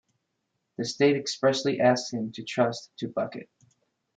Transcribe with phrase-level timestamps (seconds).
[0.79, 3.47] The state expressly asks him to trust to Bucket.